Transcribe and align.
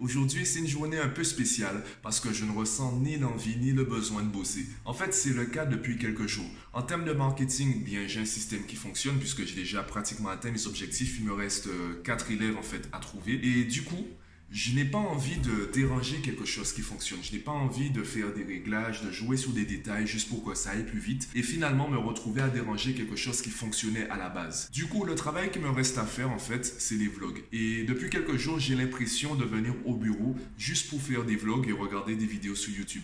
Aujourd'hui 0.00 0.46
c'est 0.46 0.60
une 0.60 0.68
journée 0.68 0.98
un 0.98 1.08
peu 1.08 1.24
spéciale 1.24 1.82
parce 2.02 2.20
que 2.20 2.32
je 2.32 2.44
ne 2.44 2.52
ressens 2.52 2.98
ni 3.00 3.16
l'envie 3.16 3.56
ni 3.56 3.72
le 3.72 3.84
besoin 3.84 4.22
de 4.22 4.28
bosser. 4.28 4.66
En 4.84 4.92
fait, 4.92 5.12
c'est 5.12 5.30
le 5.30 5.44
cas 5.44 5.66
depuis 5.66 5.98
quelques 5.98 6.26
jours. 6.26 6.48
En 6.72 6.82
termes 6.82 7.04
de 7.04 7.12
marketing, 7.12 7.84
bien 7.84 8.06
j'ai 8.06 8.20
un 8.20 8.24
système 8.24 8.64
qui 8.66 8.76
fonctionne 8.76 9.18
puisque 9.18 9.44
j'ai 9.44 9.54
déjà 9.54 9.82
pratiquement 9.82 10.30
atteint 10.30 10.50
mes 10.50 10.66
objectifs. 10.66 11.16
Il 11.18 11.26
me 11.26 11.32
reste 11.32 11.68
4 12.04 12.26
euh, 12.26 12.34
élèves 12.34 12.56
en 12.56 12.62
fait 12.62 12.88
à 12.92 12.98
trouver. 12.98 13.40
Et 13.42 13.64
du 13.64 13.82
coup, 13.82 14.06
je 14.52 14.74
n'ai 14.74 14.84
pas 14.84 14.98
envie 14.98 15.36
de 15.36 15.70
déranger 15.72 16.16
quelque 16.16 16.44
chose 16.44 16.72
qui 16.72 16.82
fonctionne. 16.82 17.20
Je 17.22 17.32
n'ai 17.32 17.38
pas 17.38 17.52
envie 17.52 17.90
de 17.90 18.02
faire 18.02 18.32
des 18.34 18.42
réglages, 18.42 19.02
de 19.02 19.10
jouer 19.10 19.36
sur 19.36 19.52
des 19.52 19.64
détails 19.64 20.06
juste 20.06 20.28
pour 20.28 20.44
que 20.44 20.54
ça 20.54 20.70
aille 20.70 20.84
plus 20.84 20.98
vite 20.98 21.28
et 21.34 21.42
finalement 21.42 21.88
me 21.88 21.98
retrouver 21.98 22.42
à 22.42 22.48
déranger 22.48 22.94
quelque 22.94 23.16
chose 23.16 23.42
qui 23.42 23.50
fonctionnait 23.50 24.08
à 24.08 24.16
la 24.16 24.28
base. 24.28 24.70
Du 24.72 24.86
coup, 24.86 25.04
le 25.04 25.14
travail 25.14 25.50
qui 25.50 25.58
me 25.58 25.70
reste 25.70 25.98
à 25.98 26.04
faire 26.04 26.30
en 26.30 26.38
fait, 26.38 26.64
c'est 26.64 26.96
les 26.96 27.08
vlogs. 27.08 27.42
Et 27.52 27.84
depuis 27.84 28.10
quelques 28.10 28.36
jours, 28.36 28.58
j'ai 28.58 28.74
l'impression 28.74 29.34
de 29.34 29.44
venir 29.44 29.74
au 29.84 29.94
bureau 29.94 30.34
juste 30.58 30.90
pour 30.90 31.00
faire 31.00 31.24
des 31.24 31.36
vlogs 31.36 31.68
et 31.68 31.72
regarder 31.72 32.16
des 32.16 32.26
vidéos 32.26 32.54
sur 32.54 32.76
YouTube. 32.76 33.02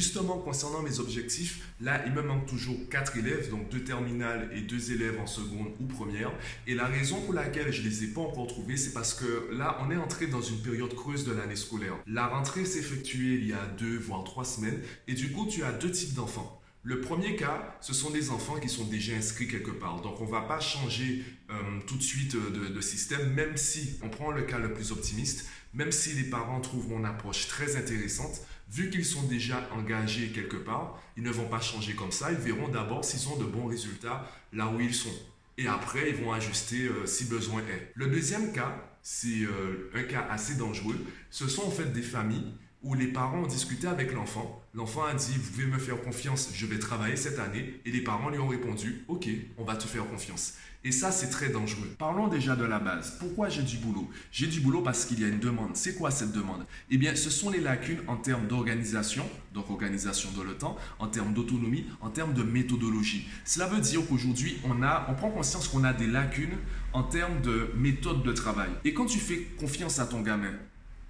Justement, 0.00 0.38
concernant 0.38 0.80
mes 0.80 0.98
objectifs, 0.98 1.68
là, 1.78 2.02
il 2.06 2.12
me 2.12 2.22
manque 2.22 2.46
toujours 2.46 2.76
4 2.90 3.18
élèves, 3.18 3.50
donc 3.50 3.68
2 3.68 3.84
terminales 3.84 4.50
et 4.54 4.62
2 4.62 4.92
élèves 4.92 5.20
en 5.20 5.26
seconde 5.26 5.68
ou 5.78 5.84
première. 5.84 6.32
Et 6.66 6.74
la 6.74 6.86
raison 6.86 7.20
pour 7.20 7.34
laquelle 7.34 7.70
je 7.70 7.82
ne 7.82 7.88
les 7.88 8.04
ai 8.04 8.06
pas 8.06 8.22
encore 8.22 8.46
trouvés, 8.46 8.78
c'est 8.78 8.94
parce 8.94 9.12
que 9.12 9.50
là, 9.52 9.78
on 9.82 9.90
est 9.90 9.98
entré 9.98 10.26
dans 10.26 10.40
une 10.40 10.62
période 10.62 10.94
creuse 10.94 11.26
de 11.26 11.32
l'année 11.32 11.56
scolaire. 11.56 11.98
La 12.06 12.26
rentrée 12.26 12.64
s'est 12.64 12.78
effectuée 12.78 13.34
il 13.34 13.46
y 13.46 13.52
a 13.52 13.66
2 13.78 13.98
voire 13.98 14.24
3 14.24 14.44
semaines, 14.46 14.80
et 15.06 15.12
du 15.12 15.32
coup, 15.32 15.46
tu 15.46 15.64
as 15.64 15.72
deux 15.72 15.90
types 15.90 16.14
d'enfants. 16.14 16.60
Le 16.82 17.02
premier 17.02 17.36
cas, 17.36 17.76
ce 17.82 17.92
sont 17.92 18.08
des 18.08 18.30
enfants 18.30 18.58
qui 18.58 18.70
sont 18.70 18.86
déjà 18.86 19.12
inscrits 19.14 19.46
quelque 19.46 19.70
part. 19.70 20.00
Donc, 20.00 20.18
on 20.22 20.24
ne 20.24 20.30
va 20.30 20.40
pas 20.40 20.60
changer 20.60 21.22
euh, 21.50 21.54
tout 21.86 21.96
de 21.96 22.02
suite 22.02 22.34
euh, 22.36 22.70
de, 22.70 22.80
système, 22.80 23.34
même 23.34 23.58
si, 23.58 23.98
on 24.02 24.08
prend 24.08 24.30
le 24.30 24.42
cas 24.42 24.58
le 24.58 24.72
plus 24.72 24.90
optimiste, 24.90 25.46
même 25.74 25.92
si 25.92 26.14
les 26.14 26.30
parents 26.30 26.62
trouvent 26.62 26.88
mon 26.88 27.04
approche 27.04 27.48
très 27.48 27.76
intéressante, 27.76 28.40
vu 28.70 28.90
qu'ils 28.90 29.04
sont 29.04 29.22
déjà 29.24 29.68
engagés 29.72 30.28
quelque 30.28 30.56
part, 30.56 31.00
ils 31.16 31.22
ne 31.22 31.30
vont 31.30 31.48
pas 31.48 31.60
changer 31.60 31.94
comme 31.94 32.12
ça. 32.12 32.30
Ils 32.32 32.38
verront 32.38 32.68
d'abord 32.68 33.04
s'ils 33.04 33.28
ont 33.28 33.36
de 33.36 33.44
bons 33.44 33.66
résultats 33.66 34.30
là 34.52 34.68
où 34.68 34.80
ils 34.80 34.94
sont. 34.94 35.12
Et 35.58 35.66
après, 35.66 36.10
ils 36.10 36.16
vont 36.16 36.32
ajuster 36.32 36.86
euh, 36.86 37.04
si 37.06 37.26
besoin 37.26 37.60
est. 37.60 37.92
Le 37.94 38.06
deuxième 38.06 38.52
cas, 38.52 38.74
c'est 39.02 39.46
un 39.94 40.02
cas 40.04 40.26
assez 40.30 40.56
dangereux. 40.56 40.98
Ce 41.30 41.48
sont 41.48 41.62
en 41.66 41.70
fait 41.70 41.92
des 41.92 42.02
familles 42.02 42.52
où 42.82 42.94
les 42.94 43.08
parents 43.08 43.42
ont 43.42 43.46
discuté 43.46 43.86
avec 43.86 44.12
l'enfant. 44.12 44.62
L'enfant 44.74 45.04
a 45.04 45.14
dit, 45.14 45.32
vous 45.36 45.50
pouvez 45.50 45.66
me 45.66 45.78
faire 45.78 46.00
confiance, 46.00 46.50
je 46.54 46.66
vais 46.66 46.78
travailler 46.78 47.16
cette 47.16 47.38
année. 47.38 47.80
Et 47.84 47.90
les 47.90 48.02
parents 48.02 48.30
lui 48.30 48.38
ont 48.38 48.48
répondu, 48.48 49.04
ok, 49.08 49.28
on 49.58 49.64
va 49.64 49.76
te 49.76 49.86
faire 49.86 50.06
confiance. 50.06 50.54
Et 50.82 50.92
ça, 50.92 51.12
c'est 51.12 51.28
très 51.28 51.50
dangereux. 51.50 51.94
Parlons 51.98 52.28
déjà 52.28 52.56
de 52.56 52.64
la 52.64 52.78
base. 52.78 53.18
Pourquoi 53.20 53.50
j'ai 53.50 53.62
du 53.62 53.76
boulot? 53.76 54.08
J'ai 54.32 54.46
du 54.46 54.60
boulot 54.60 54.80
parce 54.80 55.04
qu'il 55.04 55.20
y 55.20 55.24
a 55.24 55.28
une 55.28 55.38
demande. 55.38 55.76
C'est 55.76 55.94
quoi 55.94 56.10
cette 56.10 56.32
demande? 56.32 56.64
Eh 56.88 56.96
bien, 56.96 57.14
ce 57.14 57.28
sont 57.28 57.50
les 57.50 57.60
lacunes 57.60 58.00
en 58.06 58.16
termes 58.16 58.46
d'organisation, 58.46 59.28
donc 59.52 59.68
organisation 59.68 60.30
de 60.32 60.42
le 60.42 60.54
temps, 60.54 60.78
en 60.98 61.06
termes 61.06 61.34
d'autonomie, 61.34 61.84
en 62.00 62.08
termes 62.08 62.32
de 62.32 62.42
méthodologie. 62.42 63.28
Cela 63.44 63.66
veut 63.66 63.80
dire 63.80 64.00
qu'aujourd'hui, 64.08 64.56
on, 64.64 64.70
on 64.70 65.14
prend 65.14 65.30
conscience 65.30 65.68
qu'on 65.68 65.84
a 65.84 65.92
des 65.92 66.06
lacunes 66.06 66.56
en 66.94 67.02
termes 67.02 67.42
de 67.42 67.70
méthode 67.76 68.22
de 68.22 68.32
travail. 68.32 68.70
Et 68.86 68.94
quand 68.94 69.06
tu 69.06 69.18
fais 69.18 69.48
confiance 69.58 69.98
à 69.98 70.06
ton 70.06 70.22
gamin, 70.22 70.54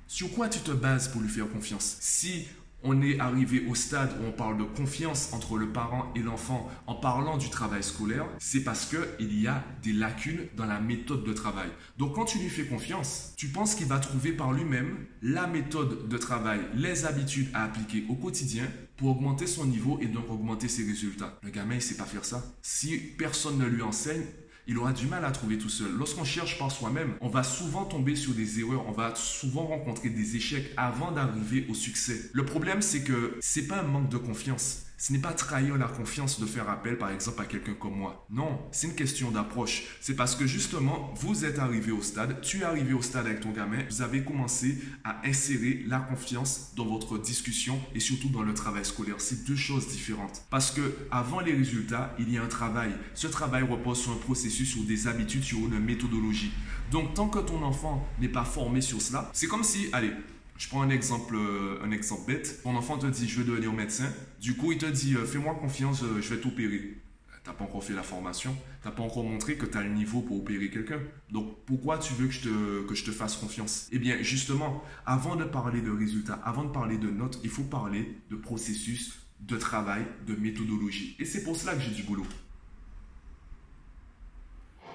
sur 0.08 0.32
quoi 0.32 0.48
tu 0.48 0.58
te 0.58 0.72
bases 0.72 1.06
pour 1.06 1.20
lui 1.20 1.28
faire 1.28 1.48
confiance? 1.48 1.96
Si 2.00 2.48
on 2.82 3.02
est 3.02 3.18
arrivé 3.20 3.66
au 3.68 3.74
stade 3.74 4.10
où 4.20 4.26
on 4.26 4.32
parle 4.32 4.58
de 4.58 4.64
confiance 4.64 5.32
entre 5.32 5.56
le 5.56 5.68
parent 5.68 6.12
et 6.14 6.20
l'enfant 6.20 6.70
en 6.86 6.94
parlant 6.94 7.36
du 7.36 7.50
travail 7.50 7.82
scolaire, 7.82 8.26
c'est 8.38 8.64
parce 8.64 8.86
qu'il 8.86 9.40
y 9.40 9.46
a 9.46 9.62
des 9.82 9.92
lacunes 9.92 10.46
dans 10.56 10.66
la 10.66 10.80
méthode 10.80 11.24
de 11.24 11.32
travail. 11.32 11.68
Donc 11.98 12.14
quand 12.14 12.24
tu 12.24 12.38
lui 12.38 12.48
fais 12.48 12.64
confiance, 12.64 13.34
tu 13.36 13.48
penses 13.48 13.74
qu'il 13.74 13.86
va 13.86 13.98
trouver 13.98 14.32
par 14.32 14.52
lui-même 14.52 15.06
la 15.22 15.46
méthode 15.46 16.08
de 16.08 16.18
travail, 16.18 16.60
les 16.74 17.04
habitudes 17.04 17.48
à 17.54 17.64
appliquer 17.64 18.04
au 18.08 18.14
quotidien 18.14 18.64
pour 18.96 19.10
augmenter 19.10 19.46
son 19.46 19.64
niveau 19.64 19.98
et 20.00 20.06
donc 20.06 20.30
augmenter 20.30 20.68
ses 20.68 20.84
résultats. 20.84 21.38
Le 21.42 21.50
gamin, 21.50 21.76
il 21.76 21.82
sait 21.82 21.96
pas 21.96 22.04
faire 22.04 22.24
ça. 22.24 22.44
Si 22.60 22.98
personne 22.98 23.58
ne 23.58 23.66
lui 23.66 23.82
enseigne, 23.82 24.22
il 24.66 24.78
aura 24.78 24.92
du 24.92 25.06
mal 25.06 25.24
à 25.24 25.30
trouver 25.30 25.58
tout 25.58 25.68
seul. 25.68 25.92
Lorsqu'on 25.98 26.24
cherche 26.24 26.58
par 26.58 26.70
soi-même, 26.70 27.14
on 27.20 27.28
va 27.28 27.42
souvent 27.42 27.84
tomber 27.84 28.16
sur 28.16 28.32
des 28.32 28.60
erreurs, 28.60 28.84
on 28.88 28.92
va 28.92 29.14
souvent 29.14 29.66
rencontrer 29.66 30.10
des 30.10 30.36
échecs 30.36 30.72
avant 30.76 31.12
d'arriver 31.12 31.66
au 31.68 31.74
succès. 31.74 32.30
Le 32.32 32.44
problème, 32.44 32.82
c'est 32.82 33.02
que 33.02 33.36
c'est 33.40 33.66
pas 33.66 33.80
un 33.80 33.84
manque 33.84 34.08
de 34.08 34.18
confiance 34.18 34.86
ce 35.00 35.14
n'est 35.14 35.18
pas 35.18 35.32
trahir 35.32 35.78
la 35.78 35.86
confiance 35.86 36.38
de 36.40 36.44
faire 36.44 36.68
appel, 36.68 36.98
par 36.98 37.10
exemple, 37.10 37.40
à 37.40 37.46
quelqu'un 37.46 37.72
comme 37.72 37.96
moi. 37.96 38.26
Non, 38.28 38.60
c'est 38.70 38.86
une 38.86 38.94
question 38.94 39.30
d'approche. 39.30 39.84
C'est 40.02 40.14
parce 40.14 40.36
que 40.36 40.46
justement, 40.46 41.14
vous 41.16 41.46
êtes 41.46 41.58
arrivé 41.58 41.90
au 41.90 42.02
stade, 42.02 42.42
tu 42.42 42.60
es 42.60 42.64
arrivé 42.64 42.92
au 42.92 43.00
stade 43.00 43.24
avec 43.24 43.40
ton 43.40 43.50
gamin, 43.50 43.78
vous 43.88 44.02
avez 44.02 44.22
commencé 44.22 44.78
à 45.02 45.26
insérer 45.26 45.84
la 45.86 46.00
confiance 46.00 46.72
dans 46.76 46.84
votre 46.84 47.16
discussion 47.16 47.80
et 47.94 48.00
surtout 48.00 48.28
dans 48.28 48.42
le 48.42 48.52
travail 48.52 48.84
scolaire. 48.84 49.14
C'est 49.22 49.46
deux 49.46 49.56
choses 49.56 49.88
différentes. 49.88 50.42
Parce 50.50 50.70
que 50.70 50.94
avant 51.10 51.40
les 51.40 51.54
résultats, 51.54 52.14
il 52.18 52.30
y 52.30 52.36
a 52.36 52.42
un 52.42 52.48
travail. 52.48 52.92
Ce 53.14 53.26
travail 53.26 53.62
repose 53.62 54.02
sur 54.02 54.12
un 54.12 54.16
processus, 54.16 54.70
sur 54.70 54.82
des 54.82 55.08
habitudes, 55.08 55.44
sur 55.44 55.60
une 55.60 55.80
méthodologie. 55.80 56.52
Donc, 56.90 57.14
tant 57.14 57.28
que 57.28 57.38
ton 57.38 57.62
enfant 57.62 58.06
n'est 58.20 58.28
pas 58.28 58.44
formé 58.44 58.82
sur 58.82 59.00
cela, 59.00 59.30
c'est 59.32 59.46
comme 59.46 59.64
si, 59.64 59.88
allez, 59.92 60.12
je 60.60 60.68
prends 60.68 60.82
un 60.82 60.90
exemple, 60.90 61.34
euh, 61.36 61.82
un 61.82 61.90
exemple 61.90 62.26
bête. 62.26 62.60
Ton 62.62 62.76
enfant 62.76 62.98
te 62.98 63.06
dit 63.06 63.26
je 63.26 63.38
veux 63.40 63.44
devenir 63.44 63.72
médecin. 63.72 64.12
Du 64.40 64.56
coup, 64.56 64.72
il 64.72 64.78
te 64.78 64.84
dit 64.84 65.14
euh, 65.16 65.24
fais-moi 65.24 65.54
confiance, 65.54 66.02
euh, 66.02 66.20
je 66.20 66.34
vais 66.34 66.40
t'opérer. 66.40 66.98
T'as 67.42 67.54
pas 67.54 67.64
encore 67.64 67.82
fait 67.82 67.94
la 67.94 68.02
formation, 68.02 68.54
t'as 68.82 68.90
pas 68.90 69.02
encore 69.02 69.24
montré 69.24 69.56
que 69.56 69.64
tu 69.64 69.78
as 69.78 69.82
le 69.82 69.88
niveau 69.88 70.20
pour 70.20 70.36
opérer 70.36 70.68
quelqu'un. 70.68 71.00
Donc 71.30 71.64
pourquoi 71.64 71.96
tu 71.96 72.12
veux 72.12 72.26
que 72.26 72.34
je, 72.34 72.42
te, 72.42 72.86
que 72.86 72.94
je 72.94 73.02
te 73.02 73.10
fasse 73.10 73.36
confiance? 73.36 73.88
Eh 73.90 73.98
bien 73.98 74.18
justement, 74.20 74.84
avant 75.06 75.34
de 75.34 75.44
parler 75.44 75.80
de 75.80 75.90
résultats, 75.90 76.38
avant 76.44 76.64
de 76.64 76.70
parler 76.70 76.98
de 76.98 77.08
notes, 77.08 77.40
il 77.42 77.48
faut 77.48 77.62
parler 77.62 78.18
de 78.30 78.36
processus, 78.36 79.18
de 79.40 79.56
travail, 79.56 80.04
de 80.26 80.34
méthodologie. 80.34 81.16
Et 81.18 81.24
c'est 81.24 81.42
pour 81.42 81.56
cela 81.56 81.74
que 81.74 81.80
j'ai 81.80 81.92
du 81.92 82.02
boulot. 82.02 82.26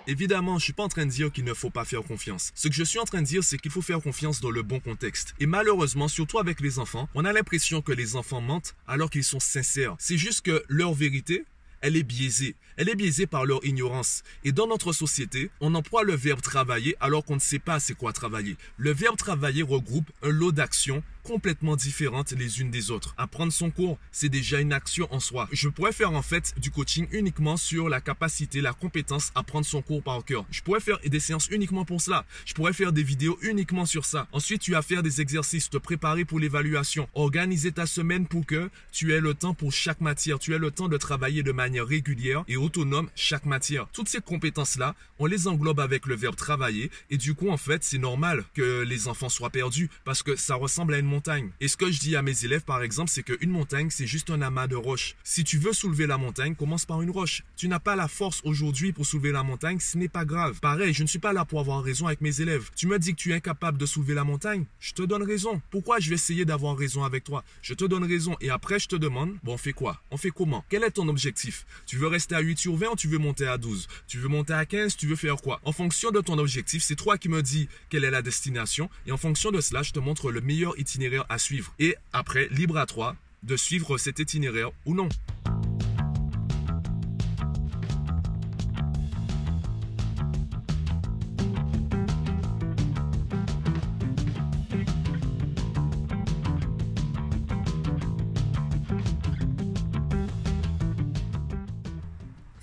Évidemment, 0.07 0.59
je 0.59 0.65
suis 0.65 0.73
pas 0.73 0.83
en 0.83 0.87
train 0.87 1.07
de 1.07 1.11
dire 1.11 1.31
qu'il 1.31 1.45
ne 1.45 1.53
faut 1.55 1.71
pas 1.71 1.83
faire 1.83 2.03
confiance. 2.03 2.51
Ce 2.53 2.67
que 2.67 2.75
je 2.75 2.83
suis 2.83 2.99
en 2.99 3.05
train 3.05 3.21
de 3.21 3.27
dire, 3.27 3.43
c'est 3.43 3.57
qu'il 3.57 3.71
faut 3.71 3.81
faire 3.81 4.01
confiance 4.01 4.39
dans 4.39 4.51
le 4.51 4.61
bon 4.61 4.79
contexte. 4.79 5.33
Et 5.39 5.47
malheureusement, 5.47 6.07
surtout 6.07 6.37
avec 6.37 6.61
les 6.61 6.77
enfants, 6.77 7.09
on 7.15 7.25
a 7.25 7.33
l'impression 7.33 7.81
que 7.81 7.91
les 7.91 8.15
enfants 8.15 8.39
mentent 8.39 8.75
alors 8.87 9.09
qu'ils 9.09 9.23
sont 9.23 9.39
sincères. 9.39 9.95
C'est 9.97 10.17
juste 10.17 10.41
que 10.41 10.63
leur 10.67 10.93
vérité, 10.93 11.43
elle 11.81 11.95
est 11.95 12.03
biaisée. 12.03 12.55
Elle 12.77 12.89
est 12.89 12.95
biaisée 12.95 13.25
par 13.25 13.45
leur 13.45 13.65
ignorance. 13.65 14.21
Et 14.43 14.51
dans 14.51 14.67
notre 14.67 14.93
société, 14.93 15.49
on 15.59 15.73
emploie 15.73 16.03
le 16.03 16.15
verbe 16.15 16.41
travailler 16.41 16.95
alors 16.99 17.25
qu'on 17.25 17.35
ne 17.35 17.39
sait 17.39 17.59
pas 17.59 17.79
c'est 17.79 17.95
quoi 17.95 18.13
travailler. 18.13 18.57
Le 18.77 18.93
verbe 18.93 19.17
travailler 19.17 19.63
regroupe 19.63 20.11
un 20.21 20.29
lot 20.29 20.51
d'actions 20.51 21.03
complètement 21.25 21.75
différentes 21.75 22.31
les 22.33 22.61
unes 22.61 22.69
des 22.69 22.91
autres. 22.91 23.15
Apprendre 23.17 23.51
son 23.51 23.71
cours, 23.71 23.97
c'est 24.11 24.29
déjà 24.29 24.61
une 24.61 24.71
action 24.71 25.07
en 25.11 25.19
soi. 25.19 25.49
Je 25.51 25.67
pourrais 25.69 25.91
faire 25.91 26.11
en 26.13 26.21
fait 26.21 26.53
du 26.57 26.69
coaching 26.69 27.07
uniquement 27.11 27.57
sur 27.57 27.89
la 27.89 27.99
capacité, 27.99 28.61
la 28.61 28.73
compétence 28.73 29.31
à 29.33 29.41
prendre 29.41 29.65
son 29.65 29.81
cours 29.81 30.03
par 30.03 30.23
cœur. 30.23 30.45
Je 30.51 30.61
pourrais 30.61 30.79
faire 30.79 30.99
des 30.99 31.19
séances 31.19 31.47
uniquement 31.49 31.83
pour 31.83 31.99
cela. 31.99 32.25
Je 32.45 32.53
pourrais 32.53 32.73
faire 32.73 32.93
des 32.93 33.01
vidéos 33.01 33.39
uniquement 33.41 33.87
sur 33.87 34.05
ça. 34.05 34.27
Ensuite, 34.31 34.61
tu 34.61 34.71
vas 34.71 34.83
faire 34.83 35.01
des 35.01 35.19
exercices, 35.19 35.69
te 35.69 35.77
préparer 35.77 36.25
pour 36.25 36.39
l'évaluation, 36.39 37.09
organiser 37.15 37.71
ta 37.71 37.87
semaine 37.87 38.27
pour 38.27 38.45
que 38.45 38.69
tu 38.91 39.11
aies 39.13 39.19
le 39.19 39.33
temps 39.33 39.55
pour 39.55 39.71
chaque 39.73 40.01
matière, 40.01 40.37
tu 40.37 40.53
aies 40.53 40.59
le 40.59 40.69
temps 40.69 40.89
de 40.89 40.97
travailler 40.97 41.41
de 41.41 41.51
manière 41.51 41.87
régulière 41.87 42.43
et 42.47 42.55
autonome 42.55 43.09
chaque 43.15 43.45
matière. 43.45 43.87
Toutes 43.93 44.09
ces 44.09 44.21
compétences-là, 44.21 44.93
on 45.17 45.25
les 45.25 45.47
englobe 45.47 45.79
avec 45.79 46.05
le 46.05 46.15
verbe 46.15 46.35
travailler 46.35 46.91
et 47.09 47.17
du 47.17 47.33
coup, 47.33 47.49
en 47.49 47.57
fait, 47.57 47.83
c'est 47.83 47.97
normal 47.97 48.43
que 48.53 48.83
les 48.83 49.07
enfants 49.07 49.29
soient 49.29 49.49
perdus 49.49 49.89
parce 50.03 50.21
que 50.21 50.35
ça 50.35 50.53
ressemble 50.55 50.93
à 50.93 50.99
une 50.99 51.14
Et 51.59 51.67
ce 51.67 51.77
que 51.77 51.91
je 51.91 51.99
dis 51.99 52.15
à 52.15 52.21
mes 52.21 52.45
élèves, 52.45 52.63
par 52.63 52.81
exemple, 52.83 53.09
c'est 53.09 53.23
qu'une 53.23 53.49
montagne, 53.49 53.89
c'est 53.89 54.07
juste 54.07 54.29
un 54.29 54.41
amas 54.41 54.67
de 54.67 54.75
roches. 54.75 55.15
Si 55.23 55.43
tu 55.43 55.57
veux 55.57 55.73
soulever 55.73 56.07
la 56.07 56.17
montagne, 56.17 56.55
commence 56.55 56.85
par 56.85 57.01
une 57.01 57.09
roche. 57.09 57.43
Tu 57.55 57.67
n'as 57.67 57.79
pas 57.79 57.95
la 57.95 58.07
force 58.07 58.41
aujourd'hui 58.43 58.91
pour 58.91 59.05
soulever 59.05 59.31
la 59.31 59.43
montagne, 59.43 59.79
ce 59.79 59.97
n'est 59.97 60.09
pas 60.09 60.25
grave. 60.25 60.59
Pareil, 60.59 60.93
je 60.93 61.03
ne 61.03 61.07
suis 61.07 61.19
pas 61.19 61.33
là 61.33 61.45
pour 61.45 61.59
avoir 61.59 61.83
raison 61.83 62.07
avec 62.07 62.21
mes 62.21 62.41
élèves. 62.41 62.69
Tu 62.75 62.87
me 62.87 62.99
dis 62.99 63.11
que 63.11 63.19
tu 63.19 63.31
es 63.31 63.35
incapable 63.35 63.77
de 63.77 63.85
soulever 63.85 64.13
la 64.13 64.23
montagne, 64.23 64.65
je 64.79 64.93
te 64.93 65.01
donne 65.03 65.23
raison. 65.23 65.61
Pourquoi 65.69 65.99
je 65.99 66.09
vais 66.09 66.15
essayer 66.15 66.45
d'avoir 66.45 66.77
raison 66.77 67.03
avec 67.03 67.23
toi? 67.23 67.43
Je 67.61 67.73
te 67.73 67.85
donne 67.85 68.03
raison 68.03 68.35
et 68.41 68.49
après 68.49 68.79
je 68.79 68.87
te 68.87 68.95
demande, 68.95 69.35
bon, 69.43 69.53
on 69.53 69.57
fait 69.57 69.73
quoi? 69.73 70.01
On 70.11 70.17
fait 70.17 70.31
comment? 70.31 70.65
Quel 70.69 70.83
est 70.83 70.91
ton 70.91 71.07
objectif? 71.07 71.65
Tu 71.85 71.97
veux 71.97 72.07
rester 72.07 72.35
à 72.35 72.41
8 72.41 72.57
sur 72.57 72.75
20 72.75 72.87
ou 72.91 72.95
tu 72.95 73.07
veux 73.07 73.17
monter 73.17 73.47
à 73.47 73.57
12 73.57 73.87
Tu 74.07 74.17
veux 74.19 74.27
monter 74.27 74.53
à 74.53 74.65
15 74.65 74.95
Tu 74.97 75.07
veux 75.07 75.15
faire 75.15 75.37
quoi? 75.37 75.59
En 75.63 75.71
fonction 75.71 76.11
de 76.11 76.19
ton 76.21 76.37
objectif, 76.37 76.83
c'est 76.83 76.95
toi 76.95 77.17
qui 77.17 77.29
me 77.29 77.41
dis 77.41 77.69
quelle 77.89 78.03
est 78.03 78.11
la 78.11 78.21
destination 78.21 78.89
et 79.07 79.11
en 79.11 79.17
fonction 79.17 79.51
de 79.51 79.61
cela, 79.61 79.83
je 79.83 79.91
te 79.91 79.99
montre 79.99 80.31
le 80.31 80.41
meilleur 80.41 80.77
itinéraire 80.79 81.04
à 81.29 81.37
suivre. 81.37 81.73
Et 81.79 81.95
après, 82.13 82.47
libre 82.51 82.77
à 82.77 82.85
toi 82.85 83.15
de 83.43 83.55
suivre 83.55 83.97
cet 83.97 84.19
itinéraire 84.19 84.71
ou 84.85 84.95
non. 84.95 85.09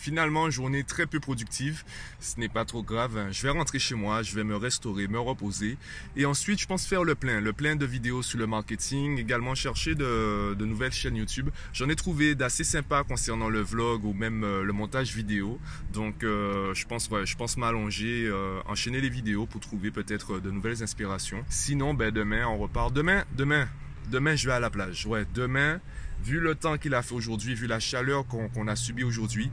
Finalement, 0.03 0.51
journée 0.51 0.83
très 0.83 1.07
peu 1.07 1.21
productive. 1.21 1.85
Ce 2.19 2.41
n'est 2.41 2.49
pas 2.49 2.65
trop 2.65 2.83
grave. 2.83 3.29
Je 3.31 3.41
vais 3.41 3.51
rentrer 3.51 3.79
chez 3.79 3.95
moi, 3.95 4.25
je 4.25 4.35
vais 4.35 4.43
me 4.43 4.57
restaurer, 4.57 5.07
me 5.07 5.21
reposer. 5.21 5.79
Et 6.17 6.27
ensuite, 6.27 6.59
je 6.59 6.67
pense 6.67 6.85
faire 6.85 7.05
le 7.05 7.15
plein. 7.15 7.41
Le 7.41 7.53
plein 7.53 7.77
de 7.77 7.87
vidéos 7.87 8.21
sur 8.21 8.37
le 8.41 8.49
marketing. 8.49 9.21
Également 9.21 9.55
chercher 9.55 9.95
de, 9.95 10.57
nouvelles 10.59 10.91
chaînes 10.91 11.15
YouTube. 11.15 11.51
J'en 11.73 11.89
ai 11.89 11.95
trouvé 11.95 12.35
d'assez 12.35 12.65
sympas 12.65 13.05
concernant 13.05 13.49
le 13.49 13.61
vlog 13.61 14.05
ou 14.05 14.13
même 14.13 14.43
euh, 14.43 14.65
le 14.65 14.73
montage 14.73 15.15
vidéo. 15.15 15.61
Donc, 15.93 16.25
euh, 16.25 16.75
je 16.75 16.85
pense, 16.85 17.09
pense 17.39 17.57
m'allonger, 17.57 18.27
euh, 18.27 18.61
enchaîner 18.67 19.01
les 19.01 19.09
vidéos 19.09 19.47
pour 19.47 19.61
trouver 19.61 19.93
peut-être 19.93 20.41
de 20.41 20.51
nouvelles 20.51 20.83
inspirations. 20.83 21.45
Sinon, 21.49 21.95
ben, 21.95 22.11
demain, 22.11 22.45
on 22.49 22.59
repart. 22.59 22.93
Demain, 22.93 23.23
demain, 23.37 23.69
demain, 24.11 24.35
je 24.35 24.49
vais 24.49 24.55
à 24.55 24.59
la 24.59 24.69
plage. 24.69 25.07
Ouais, 25.07 25.25
demain, 25.33 25.81
vu 26.23 26.41
le 26.41 26.55
temps 26.55 26.79
qu'il 26.79 26.95
a 26.95 27.03
fait 27.03 27.15
aujourd'hui, 27.15 27.55
vu 27.55 27.67
la 27.67 27.81
chaleur 27.81 28.27
qu'on 28.27 28.69
a 28.69 28.77
subi 28.77 29.05
aujourd'hui, 29.05 29.51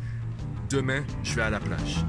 demain, 0.70 1.04
je 1.24 1.36
vais 1.36 1.42
à 1.42 1.50
la 1.50 1.60
plage. 1.60 2.06